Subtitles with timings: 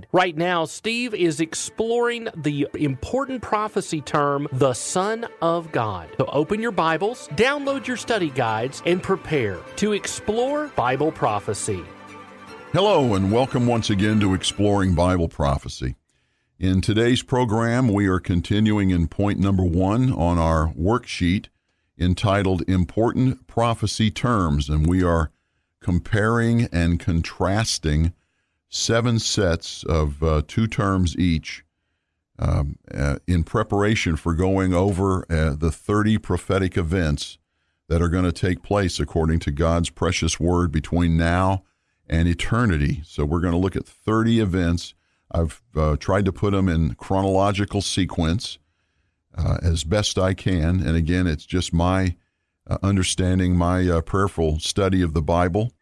[0.00, 0.08] guide.
[0.12, 6.08] Right now, Steve is exploring the important prophecy term, the Son of God.
[6.18, 11.82] So open your Bibles, download your study guides, and prepare to explore Bible prophecy.
[12.72, 15.96] Hello, and welcome once again to Exploring Bible Prophecy.
[16.58, 21.46] In today's program, we are continuing in point number one on our worksheet
[21.98, 25.30] entitled Important Prophecy Terms, and we are
[25.80, 28.12] comparing and contrasting
[28.70, 31.64] seven sets of uh, two terms each
[32.38, 37.36] um, uh, in preparation for going over uh, the 30 prophetic events
[37.88, 41.64] that are going to take place according to God's precious word between now
[42.08, 43.02] and eternity.
[43.04, 44.94] So we're going to look at 30 events.
[45.30, 48.58] I've uh, tried to put them in chronological sequence
[49.36, 50.80] uh, as best I can.
[50.80, 52.16] And again, it's just my
[52.66, 55.72] uh, understanding, my prayerful study of the Bible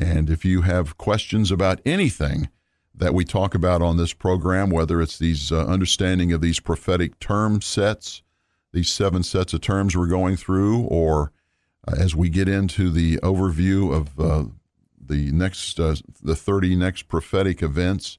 [0.00, 2.48] and if you have questions about anything
[2.94, 7.20] that we talk about on this program, whether it's these uh, understanding of these prophetic
[7.20, 8.22] term sets,
[8.72, 11.32] these seven sets of terms we're going through, or
[11.86, 14.44] uh, as we get into the overview of uh,
[14.98, 18.18] the next, uh, the 30 next prophetic events,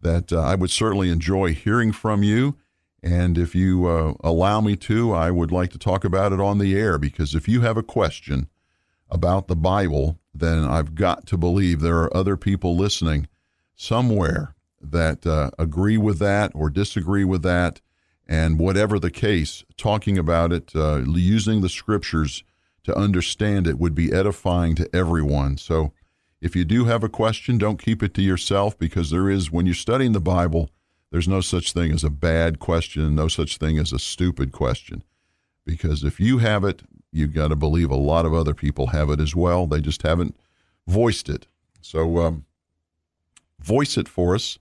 [0.00, 2.56] that uh, I would certainly enjoy hearing from you.
[3.02, 6.56] And if you uh, allow me to, I would like to talk about it on
[6.56, 8.48] the air because if you have a question
[9.10, 13.28] about the Bible, then I've got to believe there are other people listening
[13.74, 17.80] somewhere that uh, agree with that or disagree with that.
[18.26, 22.44] And whatever the case, talking about it, uh, using the scriptures
[22.84, 25.56] to understand it would be edifying to everyone.
[25.56, 25.92] So
[26.40, 29.66] if you do have a question, don't keep it to yourself because there is, when
[29.66, 30.70] you're studying the Bible,
[31.10, 35.02] there's no such thing as a bad question, no such thing as a stupid question.
[35.66, 39.10] Because if you have it, you've got to believe a lot of other people have
[39.10, 39.66] it as well.
[39.66, 40.36] They just haven't
[40.86, 41.46] voiced it.
[41.80, 42.44] So um,
[43.58, 44.58] voice it for us.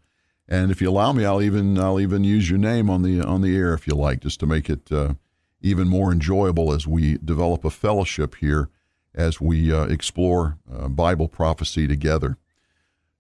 [0.48, 3.42] And if you allow me, I'll even I'll even use your name on the on
[3.42, 5.14] the air if you like, just to make it uh,
[5.62, 8.70] even more enjoyable as we develop a fellowship here
[9.14, 12.38] as we uh, explore uh, Bible prophecy together.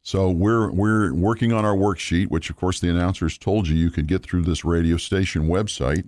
[0.01, 3.91] So we're we're working on our worksheet, which of course the announcers told you you
[3.91, 6.07] could get through this radio station website.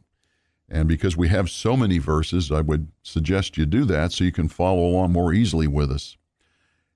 [0.71, 4.31] And because we have so many verses, I would suggest you do that so you
[4.31, 6.15] can follow along more easily with us.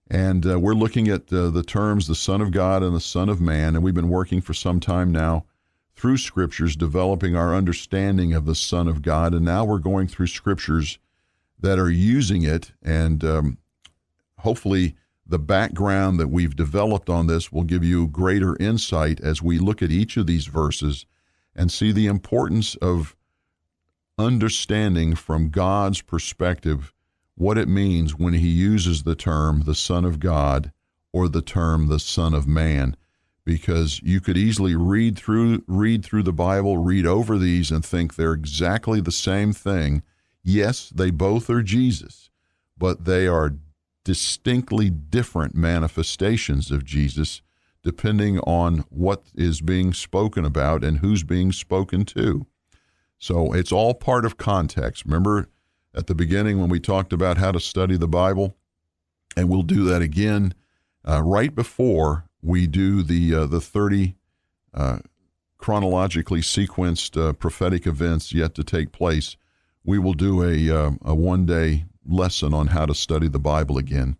[0.09, 3.27] And uh, we're looking at uh, the terms the Son of God and the Son
[3.27, 5.45] of Man, and we've been working for some time now
[5.93, 9.33] through scriptures, developing our understanding of the Son of God.
[9.33, 10.97] And now we're going through scriptures
[11.59, 13.57] that are using it, and um,
[14.39, 14.95] hopefully,
[15.27, 19.81] the background that we've developed on this will give you greater insight as we look
[19.81, 21.05] at each of these verses
[21.55, 23.15] and see the importance of
[24.17, 26.93] understanding from God's perspective
[27.35, 30.71] what it means when he uses the term the Son of God
[31.11, 32.95] or the term the Son of Man
[33.43, 38.15] because you could easily read through read through the Bible, read over these and think
[38.15, 40.01] they're exactly the same thing.
[40.43, 42.29] Yes, they both are Jesus,
[42.77, 43.55] but they are
[44.03, 47.41] distinctly different manifestations of Jesus
[47.83, 52.47] depending on what is being spoken about and who's being spoken to.
[53.17, 55.05] So it's all part of context.
[55.05, 55.49] Remember
[55.93, 58.55] at the beginning when we talked about how to study the Bible?
[59.37, 60.53] And we'll do that again
[61.07, 64.15] uh, right before we do the, uh, the 30
[64.73, 64.99] uh,
[65.57, 69.35] chronologically sequenced uh, prophetic events yet to take place.
[69.83, 73.77] We will do a, uh, a one day lesson on how to study the Bible
[73.77, 74.17] again,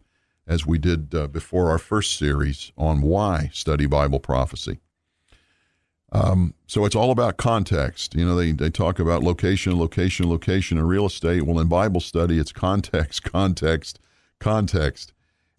[0.47, 4.79] as we did uh, before our first series on why study Bible prophecy.
[6.15, 8.15] Um, so it's all about context.
[8.15, 11.43] You know, they, they talk about location, location, location in real estate.
[11.43, 13.99] Well, in Bible study, it's context, context,
[14.39, 15.11] context.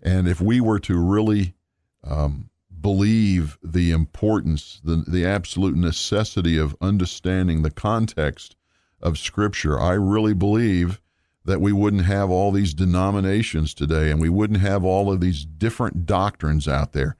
[0.03, 1.55] And if we were to really
[2.03, 2.49] um,
[2.81, 8.56] believe the importance, the, the absolute necessity of understanding the context
[9.02, 11.02] of Scripture, I really believe
[11.44, 15.44] that we wouldn't have all these denominations today and we wouldn't have all of these
[15.44, 17.17] different doctrines out there.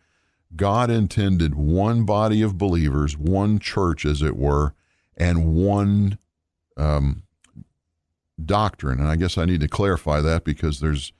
[0.57, 4.75] God intended one body of believers, one church, as it were,
[5.17, 6.19] and one
[6.77, 7.23] um,
[8.43, 9.01] doctrine.
[9.01, 11.13] And I guess I need to clarify that because there's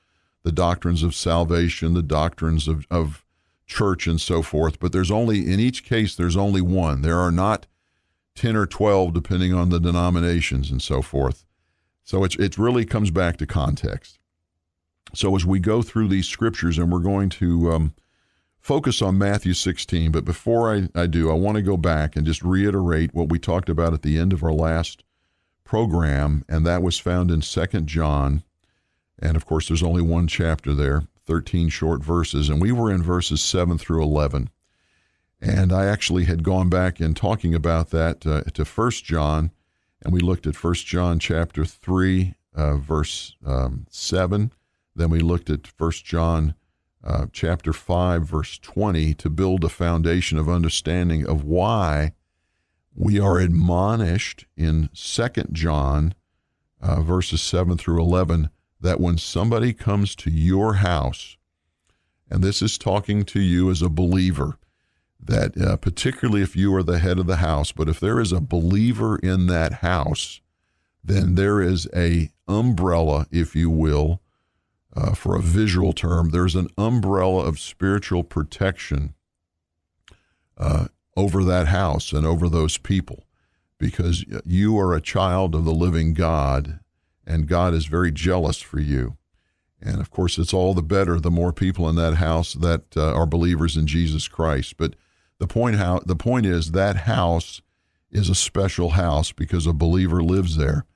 [0.43, 3.25] the doctrines of salvation, the doctrines of, of
[3.67, 7.03] church and so forth, but there's only, in each case, there's only one.
[7.03, 7.67] There are not
[8.37, 11.45] 10 or 12, depending on the denominations and so forth.
[12.05, 14.19] So it's, it really comes back to context.
[15.15, 17.95] So as we go through these scriptures, and we're going to um,
[18.67, 22.27] focus on Matthew 16, but before I, I do, I want to go back and
[22.27, 25.05] just reiterate what we talked about at the end of our last
[25.63, 28.43] program, and that was found in Second John.
[29.21, 33.05] And of course, there's only one chapter there, 13 short verses, and we were in
[33.05, 34.51] verses 7 through 11.
[35.41, 39.53] And I actually had gone back in talking about that uh, to First John,
[40.03, 44.51] and we looked at First John chapter 3, uh, verse um, 7.
[44.97, 46.57] Then we looked at First John
[47.07, 52.13] uh, chapter 5, verse 20, to build a foundation of understanding of why
[52.95, 56.15] we are admonished in Second John,
[56.81, 58.51] uh, verses 7 through 11,
[58.81, 61.37] that when somebody comes to your house,
[62.29, 64.59] and this is talking to you as a believer,
[65.21, 68.33] that uh, particularly if you are the head of the house, but if there is
[68.33, 70.41] a believer in that house,
[71.05, 74.21] then there is a umbrella, if you will,
[74.97, 76.31] uh, for a visual term.
[76.31, 79.15] There's an umbrella of spiritual protection
[80.57, 83.25] uh, over that house and over those people,
[83.79, 86.81] because you are a child of the living God,
[87.27, 89.17] and God is very jealous for you.
[89.81, 93.13] And of course, it's all the better the more people in that house that uh,
[93.13, 94.77] are believers in Jesus Christ.
[94.79, 94.95] But
[95.39, 97.61] the point how the point is that house
[98.11, 100.87] is a special house because a believer lives there.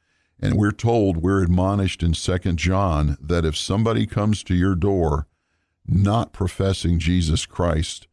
[0.43, 5.27] And we're told, we're admonished in Second John that if somebody comes to your door
[5.87, 8.07] not professing Jesus Christ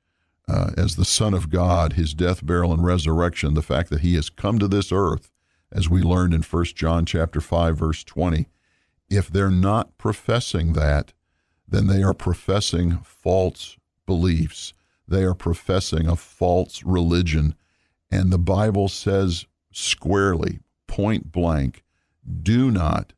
[0.48, 4.16] uh, as the Son of God, his death, burial, and resurrection, the fact that he
[4.16, 5.32] has come to this earth,
[5.72, 8.48] as we learned in First John chapter 5, verse 20,
[9.10, 11.14] if they're not professing that,
[11.68, 14.74] then they are professing false beliefs.
[15.08, 17.56] They are professing a false religion.
[18.10, 21.84] And the Bible says squarely, point blank,
[22.44, 23.14] do not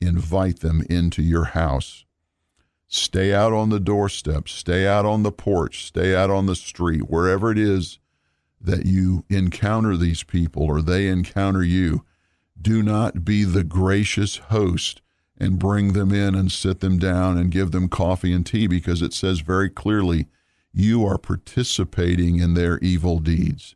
[0.00, 2.04] invite them into your house.
[2.86, 7.10] Stay out on the doorstep, stay out on the porch, stay out on the street,
[7.10, 7.98] wherever it is
[8.60, 12.04] that you encounter these people or they encounter you.
[12.60, 15.02] Do not be the gracious host
[15.36, 19.02] and bring them in and sit them down and give them coffee and tea because
[19.02, 20.28] it says very clearly
[20.72, 23.74] you are participating in their evil deeds.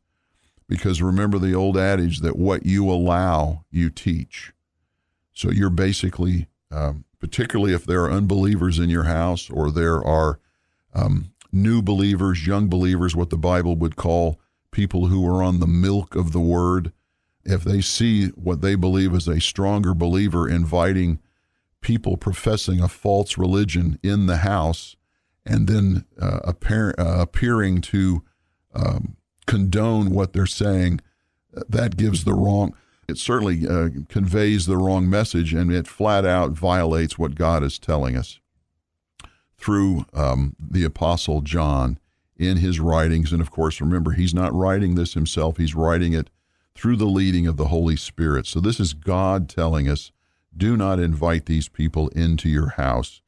[0.68, 4.52] Because remember the old adage that what you allow, you teach.
[5.38, 10.40] So you're basically, um, particularly if there are unbelievers in your house or there are
[10.92, 14.40] um, new believers, young believers, what the Bible would call
[14.72, 16.92] people who are on the milk of the word,
[17.44, 21.20] if they see what they believe is a stronger believer inviting
[21.82, 24.96] people professing a false religion in the house,
[25.46, 28.24] and then uh, appear, uh, appearing to
[28.74, 31.00] um, condone what they're saying,
[31.52, 32.74] that gives the wrong.
[33.08, 37.78] It certainly uh, conveys the wrong message, and it flat out violates what God is
[37.78, 38.38] telling us
[39.56, 41.98] through um, the Apostle John
[42.36, 43.32] in his writings.
[43.32, 46.28] And of course, remember, he's not writing this himself; he's writing it
[46.74, 48.46] through the leading of the Holy Spirit.
[48.46, 50.12] So this is God telling us,
[50.54, 53.22] "Do not invite these people into your house."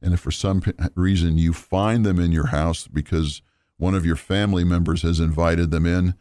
[0.00, 0.62] And if for some
[0.94, 3.42] reason you find them in your house because
[3.78, 6.14] one of your family members has invited them in,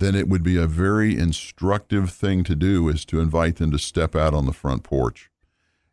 [0.00, 3.78] then it would be a very instructive thing to do is to invite them to
[3.78, 5.30] step out on the front porch.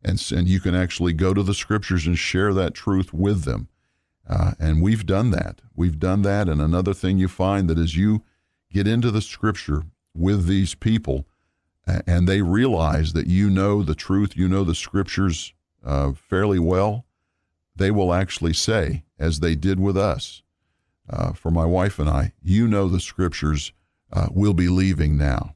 [0.03, 3.67] And, and you can actually go to the scriptures and share that truth with them.
[4.27, 5.61] Uh, and we've done that.
[5.75, 6.49] We've done that.
[6.49, 8.23] And another thing you find that as you
[8.71, 9.83] get into the scripture
[10.13, 11.25] with these people
[12.05, 15.53] and they realize that you know the truth, you know the scriptures
[15.85, 17.05] uh, fairly well,
[17.75, 20.43] they will actually say, as they did with us,
[21.09, 23.71] uh, for my wife and I, you know the scriptures
[24.11, 25.55] uh, will be leaving now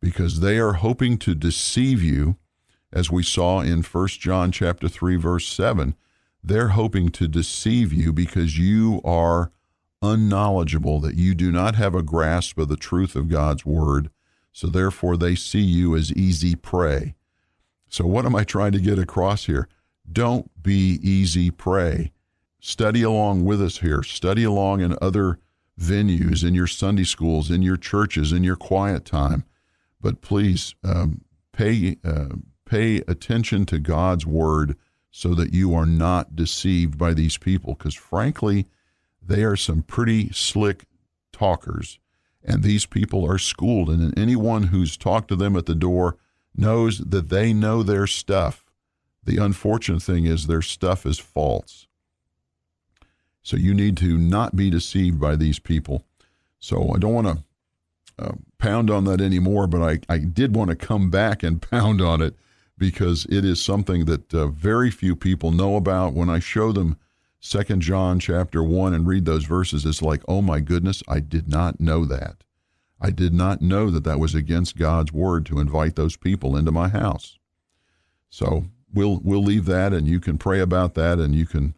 [0.00, 2.36] because they are hoping to deceive you,
[2.92, 5.94] as we saw in 1 John chapter 3, verse 7.
[6.42, 9.50] They're hoping to deceive you because you are
[10.02, 14.10] unknowledgeable, that you do not have a grasp of the truth of God's word.
[14.52, 17.14] So therefore, they see you as easy prey.
[17.88, 19.68] So, what am I trying to get across here?
[20.10, 22.12] Don't be easy prey.
[22.60, 24.02] Study along with us here.
[24.02, 25.38] Study along in other
[25.80, 29.44] venues, in your Sunday schools, in your churches, in your quiet time.
[30.00, 34.76] But please um, pay uh, pay attention to God's word
[35.10, 38.66] so that you are not deceived by these people, because frankly,
[39.22, 40.86] they are some pretty slick
[41.32, 41.98] talkers,
[42.42, 43.88] and these people are schooled.
[43.88, 46.16] And anyone who's talked to them at the door
[46.56, 48.64] knows that they know their stuff.
[49.22, 51.86] The unfortunate thing is their stuff is false.
[53.44, 56.02] So you need to not be deceived by these people.
[56.58, 57.44] So I don't want to
[58.18, 62.00] uh, pound on that anymore, but I, I did want to come back and pound
[62.00, 62.34] on it
[62.78, 66.14] because it is something that uh, very few people know about.
[66.14, 66.96] When I show them
[67.38, 71.46] Second John chapter 1 and read those verses, it's like, oh my goodness, I did
[71.46, 72.44] not know that.
[72.98, 76.72] I did not know that that was against God's word to invite those people into
[76.72, 77.38] my house.
[78.30, 81.74] So we'll we'll leave that, and you can pray about that, and you can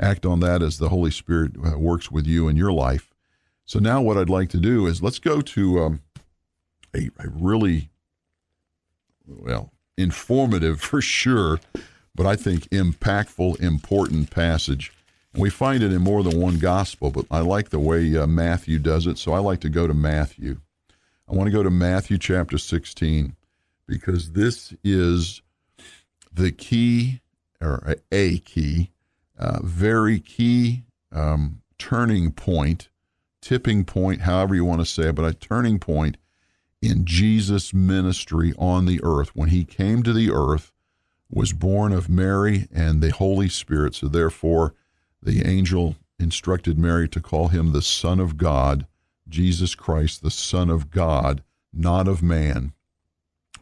[0.00, 3.10] act on that as the Holy Spirit uh, works with you in your life.
[3.64, 6.00] So now, what I'd like to do is let's go to um,
[6.94, 7.90] a, a really
[9.26, 11.60] well informative for sure,
[12.14, 14.92] but I think impactful, important passage.
[15.32, 18.26] And we find it in more than one gospel, but I like the way uh,
[18.26, 20.60] Matthew does it, so I like to go to Matthew.
[21.28, 23.36] I want to go to Matthew chapter 16
[23.86, 25.42] because this is
[26.32, 27.20] the key,
[27.60, 28.90] or a key,
[29.40, 32.88] uh, very key um, turning point,
[33.40, 36.16] tipping point, however you want to say it, but a turning point
[36.80, 39.34] in Jesus' ministry on the earth.
[39.34, 40.72] When he came to the earth,
[41.30, 43.94] was born of Mary and the Holy Spirit.
[43.94, 44.74] So therefore,
[45.22, 48.86] the angel instructed Mary to call him the Son of God
[49.28, 51.42] Jesus Christ, the Son of God,
[51.72, 52.72] not of man,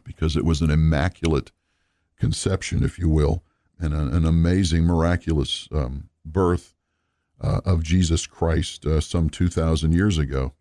[0.03, 1.51] because it was an immaculate
[2.17, 3.43] conception, if you will,
[3.79, 6.75] and a, an amazing, miraculous um, birth
[7.41, 10.53] uh, of Jesus Christ uh, some 2,000 years ago.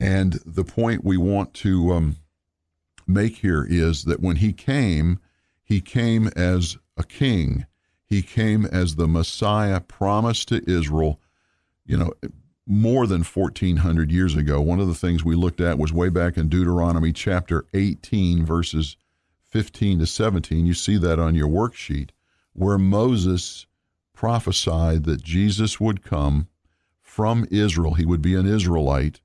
[0.00, 2.16] And the point we want to um,
[3.06, 5.20] make here is that when he came,
[5.62, 7.66] he came as a king.
[8.04, 11.20] He came as the Messiah promised to Israel.
[11.84, 12.12] You know,
[12.66, 14.60] more than 1400 years ago.
[14.60, 18.96] One of the things we looked at was way back in Deuteronomy chapter 18, verses
[19.50, 20.64] 15 to 17.
[20.64, 22.10] You see that on your worksheet,
[22.52, 23.66] where Moses
[24.14, 26.48] prophesied that Jesus would come
[27.00, 27.94] from Israel.
[27.94, 29.20] He would be an Israelite,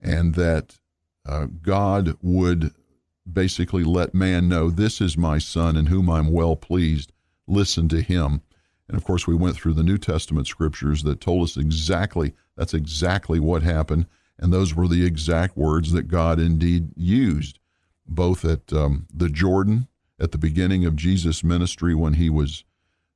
[0.00, 0.78] and that
[1.24, 2.72] uh, God would
[3.30, 7.12] basically let man know, This is my son in whom I'm well pleased.
[7.46, 8.42] Listen to him.
[8.88, 12.74] And of course, we went through the New Testament scriptures that told us exactly that's
[12.74, 14.06] exactly what happened.
[14.38, 17.58] And those were the exact words that God indeed used,
[18.06, 22.64] both at um, the Jordan at the beginning of Jesus' ministry when he was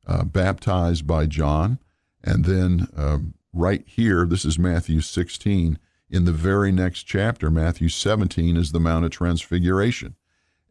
[0.07, 1.79] uh, baptized by John,
[2.23, 5.79] and then um, right here, this is Matthew 16.
[6.11, 10.17] In the very next chapter, Matthew 17, is the Mount of Transfiguration.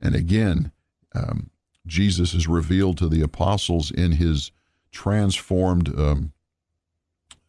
[0.02, 0.72] And again,
[1.16, 1.50] um,
[1.86, 4.52] Jesus is revealed to the apostles in his
[4.92, 6.34] transformed um,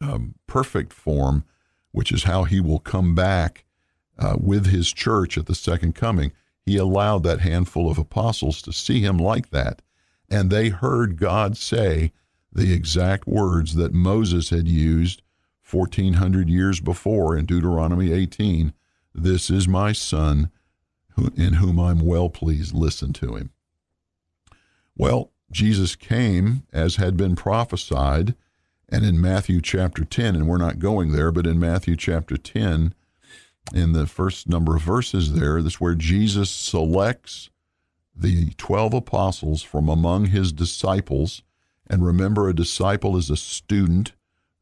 [0.01, 1.45] um, perfect form,
[1.93, 3.65] which is how he will come back
[4.19, 6.33] uh, with his church at the second coming.
[6.67, 9.83] He allowed that handful of apostles to see him like that,
[10.29, 12.13] and they heard God say
[12.53, 15.23] the exact words that Moses had used
[15.69, 18.73] 1400 years before in Deuteronomy 18
[19.15, 20.51] This is my son
[21.37, 22.75] in whom I'm well pleased.
[22.75, 23.51] Listen to him.
[24.97, 28.35] Well, Jesus came as had been prophesied
[28.89, 32.95] and in Matthew chapter 10, and we're not going there, but in Matthew chapter 10,
[33.75, 37.51] in the first number of verses there, this is where Jesus selects
[38.15, 41.43] the 12 apostles from among his disciples.
[41.89, 44.13] And remember, a disciple is a student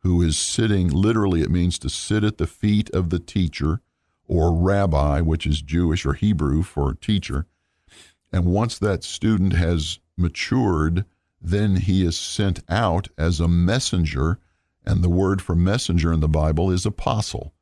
[0.03, 3.81] who is sitting, literally, it means to sit at the feet of the teacher
[4.27, 7.47] or rabbi, which is Jewish or Hebrew for teacher.
[8.33, 11.05] And once that student has matured,
[11.41, 14.39] then he is sent out as a messenger,
[14.85, 17.55] and the word for messenger in the Bible is apostle.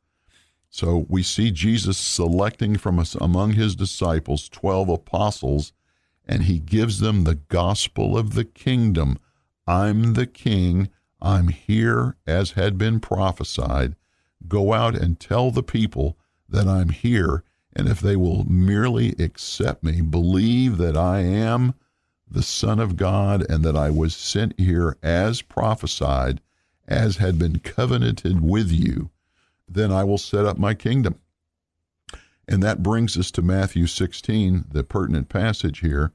[0.77, 5.73] So we see Jesus selecting from us among his disciples 12 apostles,
[6.29, 9.19] and he gives them the gospel of the kingdom.
[9.67, 10.91] I'm the king.
[11.19, 13.97] I'm here as had been prophesied.
[14.47, 17.43] Go out and tell the people that I'm here,
[17.75, 21.73] and if they will merely accept me, believe that I am
[22.31, 26.43] the Son of God, and that I was sent here as prophesied,
[26.87, 29.09] as had been covenanted with you,
[29.69, 31.21] then I will set up my kingdom.
[32.49, 36.13] And that brings us to Matthew 16, the pertinent passage here,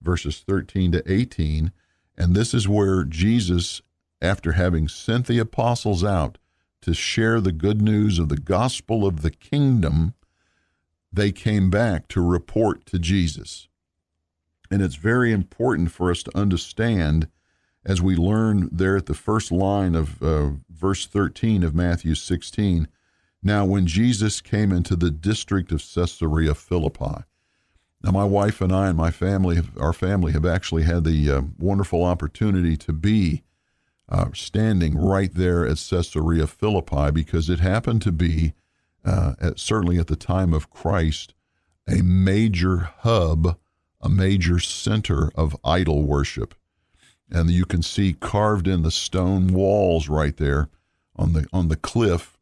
[0.00, 1.72] verses 13 to 18.
[2.16, 3.82] And this is where Jesus,
[4.22, 6.38] after having sent the apostles out
[6.82, 10.14] to share the good news of the gospel of the kingdom,
[11.12, 13.68] they came back to report to Jesus.
[14.70, 17.28] And it's very important for us to understand
[17.84, 22.88] as we learn there at the first line of uh, verse 13 of Matthew 16.
[23.42, 27.24] Now, when Jesus came into the district of Caesarea Philippi,
[28.02, 31.42] now my wife and I and my family, our family, have actually had the uh,
[31.58, 33.42] wonderful opportunity to be
[34.08, 38.52] uh, standing right there at Caesarea Philippi because it happened to be,
[39.04, 41.34] uh, at, certainly at the time of Christ,
[41.88, 43.58] a major hub,
[44.00, 46.54] a major center of idol worship.
[47.34, 50.68] And you can see carved in the stone walls right there
[51.16, 52.38] on the on the cliff.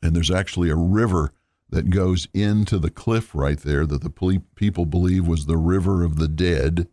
[0.00, 1.32] And there's actually a river
[1.68, 6.16] that goes into the cliff right there that the people believe was the river of
[6.16, 6.86] the dead.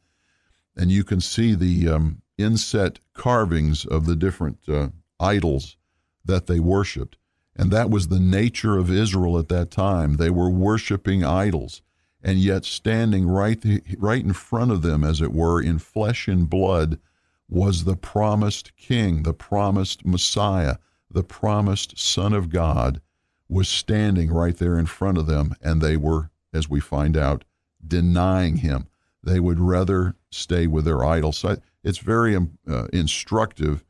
[0.76, 5.78] And you can see the um, inset carvings of the different uh, idols
[6.26, 7.18] that they worshiped.
[7.56, 10.16] And that was the nature of Israel at that time.
[10.16, 11.84] They were worshiping idols,
[12.26, 13.64] and yet standing right,
[14.00, 17.00] right in front of them, as it were, in flesh and blood,
[17.48, 20.78] was the promised king, the promised Messiah,
[21.10, 23.00] the promised Son of God,
[23.48, 27.46] was standing right there in front of them, and they were, as we find out,
[27.88, 28.88] denying him.
[29.22, 31.38] They would rather stay with their idols.
[31.38, 33.86] So it's very um, uh, instructive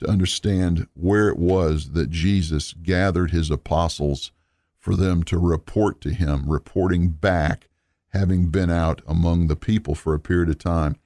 [0.00, 4.32] to understand where it was that Jesus gathered his apostles
[4.76, 7.68] for them to report to him, reporting back,
[8.16, 10.96] having been out among the people for a period of time.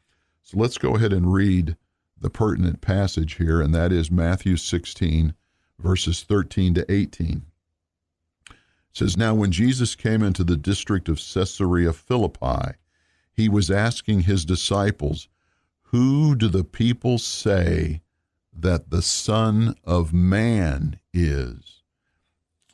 [0.42, 1.76] So let's go ahead and read
[2.20, 5.34] the pertinent passage here, and that is Matthew 16,
[5.78, 7.42] verses 13 to 18.
[8.48, 8.56] It
[8.92, 12.76] says, Now when Jesus came into the district of Caesarea Philippi,
[13.32, 15.28] he was asking his disciples,
[15.84, 18.02] Who do the people say
[18.52, 21.79] that the Son of Man is.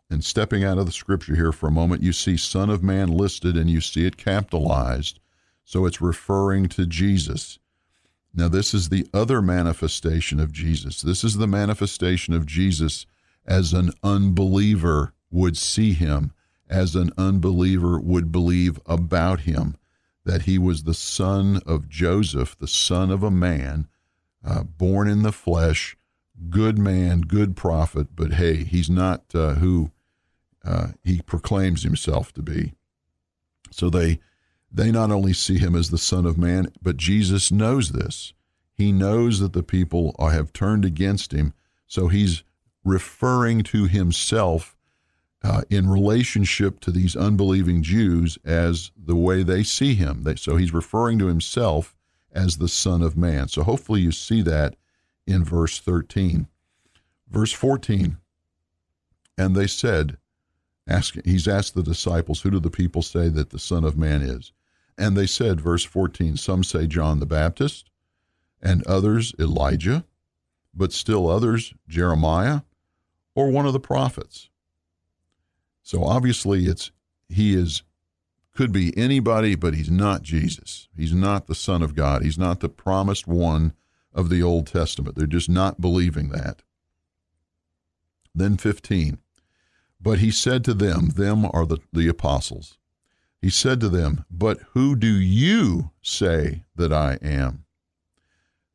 [0.08, 3.08] And stepping out of the scripture here for a moment, you see Son of Man
[3.08, 5.18] listed and you see it capitalized.
[5.64, 7.58] So it's referring to Jesus.
[8.32, 11.02] Now, this is the other manifestation of Jesus.
[11.02, 13.06] This is the manifestation of Jesus
[13.46, 16.32] as an unbeliever would see him,
[16.68, 19.76] as an unbeliever would believe about him,
[20.24, 23.88] that he was the son of Joseph, the son of a man
[24.44, 25.96] uh, born in the flesh,
[26.50, 29.90] good man, good prophet, but hey, he's not uh, who
[30.66, 32.72] uh, he proclaims himself to be.
[33.70, 34.20] So they
[34.70, 38.34] they not only see him as the Son of Man, but Jesus knows this.
[38.74, 41.54] He knows that the people have turned against him,
[41.86, 42.42] so he's
[42.84, 44.76] referring to himself
[45.42, 50.24] uh, in relationship to these unbelieving Jews as the way they see him.
[50.24, 51.94] They, so he's referring to himself
[52.32, 53.48] as the Son of Man.
[53.48, 54.76] So hopefully you see that
[55.26, 56.48] in verse 13.
[57.28, 58.18] Verse 14,
[59.36, 60.16] and they said,
[60.86, 64.22] ask, he's asked the disciples, who do the people say that the Son of Man
[64.22, 64.52] is?
[64.98, 67.90] And they said, verse 14, some say John the Baptist,
[68.62, 70.04] and others Elijah,
[70.74, 72.60] but still others Jeremiah,
[73.34, 74.48] or one of the prophets.
[75.82, 76.90] So obviously it's
[77.28, 77.82] he is
[78.54, 80.88] could be anybody, but he's not Jesus.
[80.96, 82.22] He's not the Son of God.
[82.22, 83.74] He's not the promised one
[84.14, 85.14] of the Old Testament.
[85.14, 86.62] They're just not believing that.
[88.34, 89.18] Then 15.
[90.06, 92.78] But he said to them, them are the, the apostles.
[93.42, 97.64] He said to them, But who do you say that I am?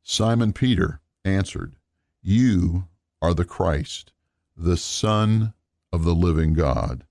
[0.02, 1.74] Simon Peter answered,
[2.20, 2.86] You
[3.22, 4.12] are the Christ,
[4.54, 5.54] the Son
[5.90, 7.06] of the living God.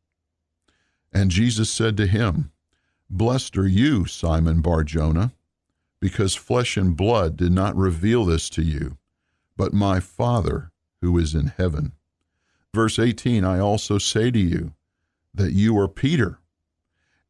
[1.11, 2.51] And Jesus said to him,
[3.09, 5.33] Blessed are you, Simon Bar Jonah,
[5.99, 8.99] because flesh and blood did not reveal this to you,
[9.57, 11.93] but my Father who is in heaven.
[12.73, 14.73] Verse 18 I also say to you
[15.33, 16.39] that you are Peter,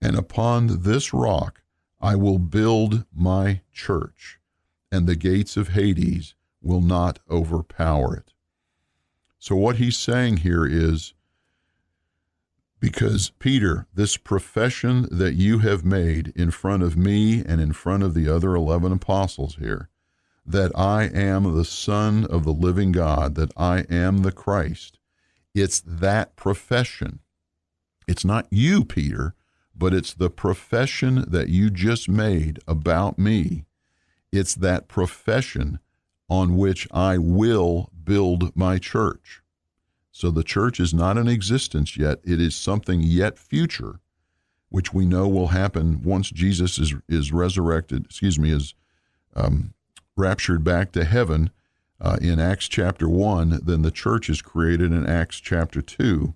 [0.01, 1.61] and upon this rock
[1.99, 4.39] I will build my church,
[4.91, 8.33] and the gates of Hades will not overpower it.
[9.39, 11.13] So, what he's saying here is
[12.79, 18.03] because, Peter, this profession that you have made in front of me and in front
[18.03, 19.89] of the other 11 apostles here,
[20.45, 24.99] that I am the Son of the living God, that I am the Christ,
[25.53, 27.19] it's that profession.
[28.07, 29.35] It's not you, Peter,
[29.75, 33.65] but it's the profession that you just made about me.
[34.31, 35.79] It's that profession
[36.29, 39.41] on which I will build my church.
[40.11, 42.19] So the church is not in existence yet.
[42.23, 43.99] It is something yet future,
[44.69, 48.73] which we know will happen once Jesus is, is resurrected, excuse me, is
[49.35, 49.73] um,
[50.15, 51.51] raptured back to heaven
[52.01, 53.61] uh, in Acts chapter 1.
[53.63, 56.33] Then the church is created in Acts chapter 2.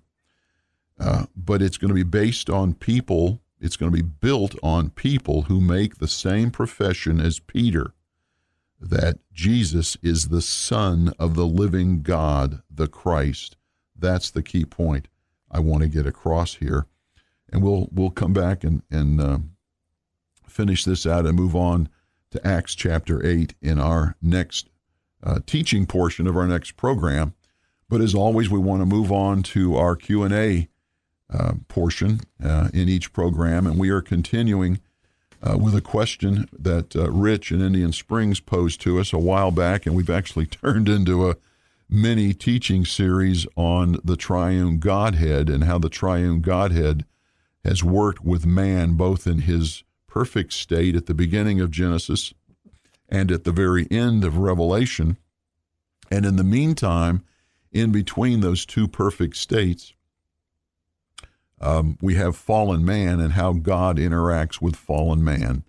[0.98, 4.88] Uh, but it's going to be based on people, it's going to be built on
[4.90, 7.92] people who make the same profession as Peter
[8.80, 13.56] that Jesus is the Son of the living God, the Christ.
[13.98, 15.08] That's the key point
[15.50, 16.86] I want to get across here.
[17.50, 19.38] And we'll we'll come back and and uh,
[20.46, 21.88] finish this out and move on
[22.32, 24.68] to Acts chapter eight in our next
[25.22, 27.34] uh, teaching portion of our next program.
[27.88, 30.68] But as always, we want to move on to our Q and A
[31.32, 34.80] uh, portion uh, in each program, and we are continuing
[35.42, 39.50] uh, with a question that uh, Rich in Indian Springs posed to us a while
[39.50, 41.36] back, and we've actually turned into a
[41.88, 47.04] mini teaching series on the triune Godhead and how the triune Godhead
[47.64, 52.32] has worked with man both in his perfect state at the beginning of Genesis
[53.08, 55.16] and at the very end of Revelation.
[56.10, 57.24] And in the meantime,
[57.72, 59.92] in between those two perfect states,
[61.60, 65.64] um, we have fallen man and how God interacts with fallen man.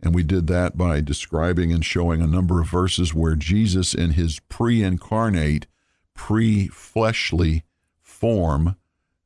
[0.00, 4.12] And we did that by describing and showing a number of verses where Jesus, in
[4.12, 5.66] his pre incarnate,
[6.14, 7.64] pre fleshly
[8.00, 8.76] form,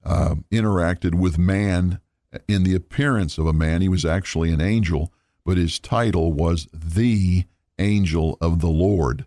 [0.05, 2.01] uh, interacted with man
[2.49, 3.83] in the appearance of a man.
[3.83, 5.13] He was actually an angel,
[5.45, 7.45] but his title was the
[7.79, 9.27] angel of the Lord.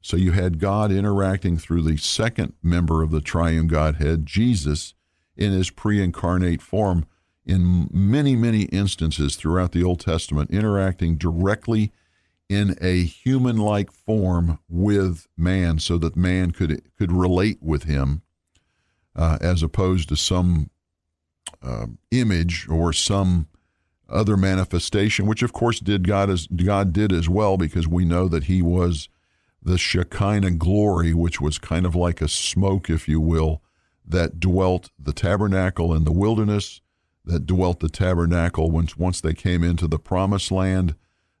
[0.00, 4.94] So you had God interacting through the second member of the triune Godhead, Jesus,
[5.36, 7.06] in his pre incarnate form
[7.46, 11.92] in many, many instances throughout the Old Testament, interacting directly
[12.48, 18.22] in a human like form with man so that man could, could relate with him
[19.16, 20.70] uh, as opposed to some
[21.62, 23.48] uh, image or some
[24.14, 28.28] other manifestation, which of course did God as God did as well, because we know
[28.28, 29.08] that He was
[29.62, 33.62] the Shekinah glory, which was kind of like a smoke, if you will,
[34.06, 36.80] that dwelt the tabernacle in the wilderness,
[37.24, 40.94] that dwelt the tabernacle once once they came into the promised land,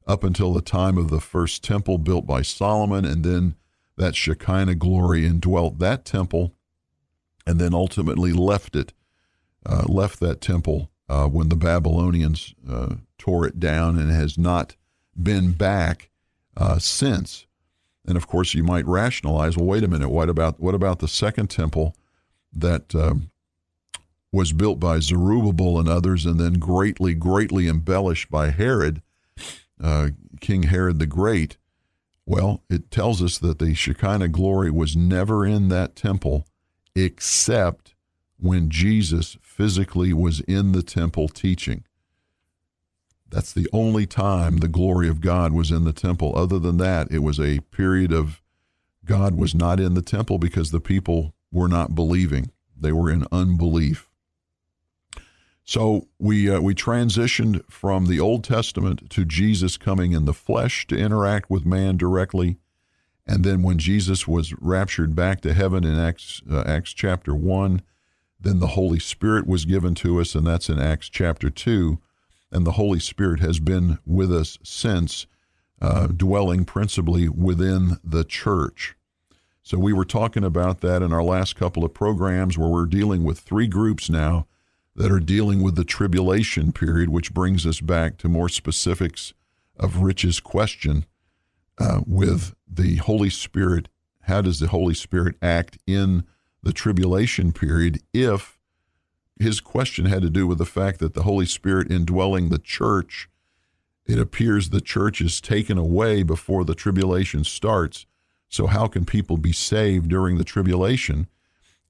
[0.06, 3.54] up until the time of the first temple built by Solomon, and then
[3.96, 6.54] that Shekinah glory indwelt that temple,
[7.46, 8.92] and then ultimately left it,
[9.64, 14.76] uh, left that temple uh, when the Babylonians uh, tore it down, and has not
[15.20, 16.10] been back
[16.56, 17.46] uh, since.
[18.06, 21.08] And of course, you might rationalize, well, wait a minute, what about what about the
[21.08, 21.96] second temple?
[22.54, 23.30] that um,
[24.32, 29.02] was built by Zerubbabel and others, and then greatly, greatly embellished by Herod,
[29.82, 31.56] uh, King Herod the Great.
[32.26, 36.46] Well, it tells us that the Shekinah glory was never in that temple
[36.94, 37.93] except
[38.38, 41.84] when Jesus physically was in the temple teaching.
[43.28, 46.32] That's the only time the glory of God was in the temple.
[46.36, 48.40] Other than that, it was a period of
[49.04, 52.50] God was not in the temple because the people were not believing.
[52.76, 54.08] They were in unbelief.
[55.64, 60.86] So we uh, we transitioned from the Old Testament to Jesus coming in the flesh
[60.88, 62.58] to interact with man directly,
[63.26, 67.80] and then when Jesus was raptured back to heaven in Acts uh, Acts chapter one,
[68.44, 71.98] then the Holy Spirit was given to us, and that's in Acts chapter two,
[72.52, 75.26] and the Holy Spirit has been with us since,
[75.80, 78.94] uh, dwelling principally within the church.
[79.62, 83.24] So we were talking about that in our last couple of programs where we're dealing
[83.24, 84.46] with three groups now
[84.94, 89.32] that are dealing with the tribulation period, which brings us back to more specifics
[89.76, 91.06] of Rich's question
[91.78, 93.88] uh, with the Holy Spirit.
[94.20, 96.24] How does the Holy Spirit act in
[96.64, 98.58] the tribulation period if
[99.38, 103.28] his question had to do with the fact that the Holy Spirit indwelling the church,
[104.06, 108.06] it appears the church is taken away before the tribulation starts
[108.54, 111.26] so, how can people be saved during the tribulation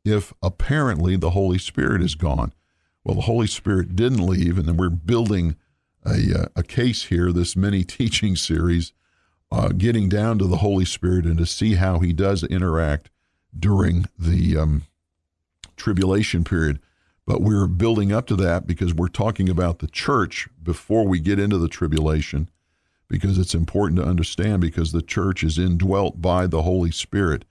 [0.02, 2.54] if apparently the Holy Spirit is gone?
[3.04, 5.56] Well, the Holy Spirit didn't leave, and then we're building
[6.06, 8.94] a, uh, a case here, this mini teaching series,
[9.52, 13.10] uh, getting down to the Holy Spirit and to see how he does interact
[13.58, 14.82] during the um,
[15.76, 16.80] tribulation period.
[17.26, 21.38] But we're building up to that because we're talking about the church before we get
[21.38, 22.50] into the tribulation
[23.08, 27.44] because it's important to understand because the church is indwelt by the Holy Spirit.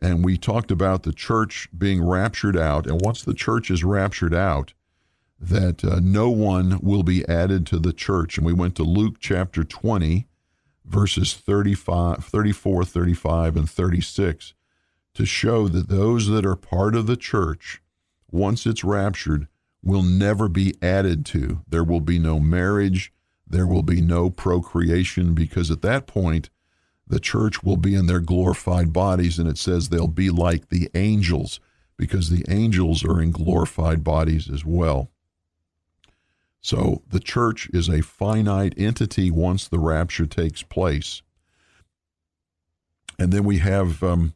[0.00, 2.86] And we talked about the church being raptured out.
[2.86, 4.72] And once the church is raptured out,
[5.38, 8.36] that uh, no one will be added to the church.
[8.36, 10.26] And we went to Luke chapter 20,
[10.84, 14.54] verses 35, 34, 35, and 36
[15.14, 17.82] to show that those that are part of the church,
[18.30, 19.48] once it's raptured,
[19.82, 21.62] will never be added to.
[21.68, 23.12] There will be no marriage
[23.50, 26.48] there will be no procreation because at that point,
[27.06, 30.88] the church will be in their glorified bodies, and it says they'll be like the
[30.94, 31.58] angels
[31.96, 35.10] because the angels are in glorified bodies as well.
[36.60, 41.22] So the church is a finite entity once the rapture takes place.
[43.18, 44.34] And then we have, um,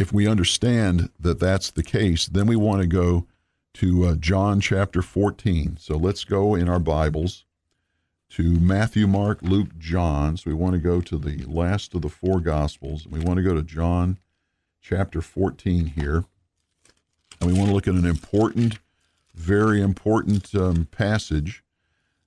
[0.00, 3.26] if we understand that that's the case, then we want to go
[3.74, 5.76] to uh, John chapter 14.
[5.78, 7.44] So let's go in our Bibles
[8.30, 10.36] to Matthew, Mark, Luke, John.
[10.36, 13.06] So we want to go to the last of the four Gospels.
[13.06, 14.18] We want to go to John
[14.80, 16.24] chapter 14 here.
[17.40, 18.78] And we want to look at an important,
[19.34, 21.62] very important um, passage,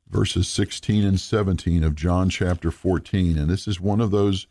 [0.08, 3.38] verses 16 and 17 of John chapter 14.
[3.38, 4.48] And this is one of those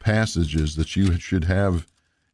[0.00, 1.86] passages that you should have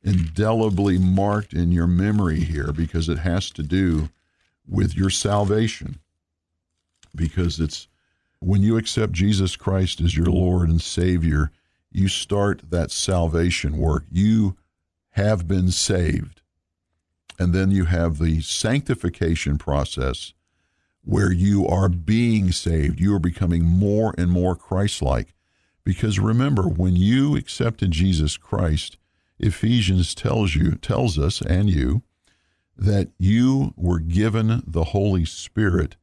[0.04, 4.10] indelibly marked in your memory here because it has to do
[4.68, 5.98] with your salvation.
[7.16, 7.88] Because it's
[8.40, 11.50] when you accept Jesus Christ as your Lord and Savior,
[11.90, 14.04] you start that salvation work.
[14.10, 14.56] You
[15.10, 16.42] have been saved.
[17.38, 20.34] And then you have the sanctification process
[21.02, 23.00] where you are being saved.
[23.00, 25.34] You are becoming more and more Christ like.
[25.84, 28.96] Because remember, when you accepted Jesus Christ,
[29.38, 32.02] Ephesians tells you, tells us and you,
[32.76, 35.96] that you were given the Holy Spirit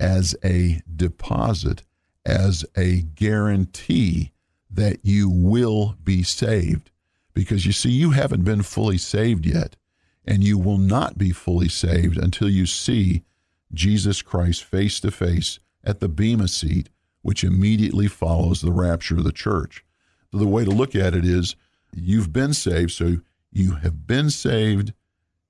[0.00, 1.82] as a deposit,
[2.24, 4.32] as a guarantee
[4.70, 6.90] that you will be saved.
[7.32, 9.76] Because you see, you haven't been fully saved yet,
[10.24, 13.24] and you will not be fully saved until you see
[13.72, 16.88] Jesus Christ face to face at the Bema seat,
[17.22, 19.84] which immediately follows the rapture of the church.
[20.30, 21.56] So the way to look at it is
[21.96, 23.18] you've been saved, so
[23.52, 24.92] you have been saved,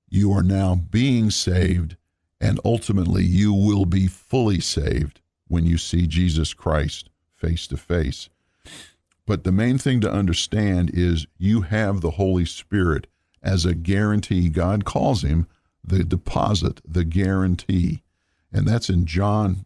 [0.09, 1.97] you are now being saved,
[2.39, 8.29] and ultimately you will be fully saved when you see Jesus Christ face to face.
[9.25, 13.07] But the main thing to understand is you have the Holy Spirit
[13.41, 14.49] as a guarantee.
[14.49, 15.47] God calls him
[15.83, 18.03] the deposit, the guarantee.
[18.51, 19.65] And that's in John.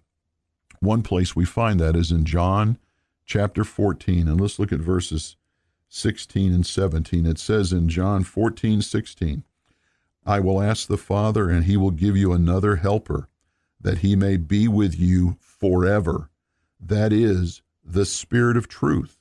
[0.80, 2.78] One place we find that is in John
[3.26, 4.28] chapter 14.
[4.28, 5.36] And let's look at verses
[5.89, 7.25] 16 and 17.
[7.25, 9.43] It says in John 14, 16,
[10.25, 13.28] I will ask the Father, and he will give you another helper,
[13.82, 16.30] that he may be with you forever.
[16.80, 19.19] That is the Spirit of truth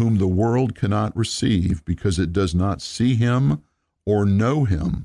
[0.00, 3.62] whom the world cannot receive because it does not see him
[4.06, 5.04] or know him.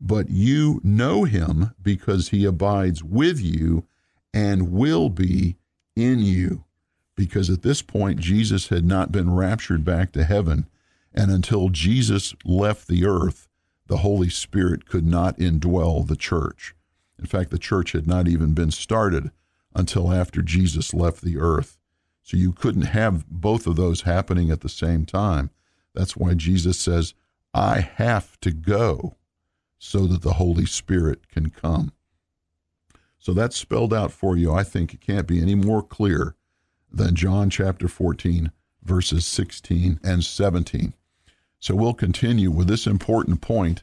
[0.00, 3.84] But you know him because he abides with you
[4.32, 5.56] and will be
[5.94, 6.64] in you.
[7.20, 10.66] Because at this point, Jesus had not been raptured back to heaven.
[11.12, 13.46] And until Jesus left the earth,
[13.88, 16.74] the Holy Spirit could not indwell the church.
[17.18, 19.30] In fact, the church had not even been started
[19.74, 21.76] until after Jesus left the earth.
[22.22, 25.50] So you couldn't have both of those happening at the same time.
[25.94, 27.12] That's why Jesus says,
[27.52, 29.16] I have to go
[29.78, 31.92] so that the Holy Spirit can come.
[33.18, 34.54] So that's spelled out for you.
[34.54, 36.34] I think it can't be any more clear
[36.92, 38.50] than John chapter 14,
[38.82, 40.94] verses 16 and 17.
[41.58, 43.82] So we'll continue with this important point